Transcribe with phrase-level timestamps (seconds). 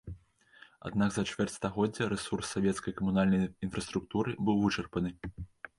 [0.89, 5.19] Аднак за чвэрць стагоддзя рэсурс савецкай камунальнай інфраструктуры быў вычарпаны.